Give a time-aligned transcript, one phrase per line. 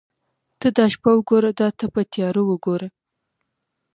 [0.59, 2.87] ته دا شپه وګوره دا تپه تیاره وګوره.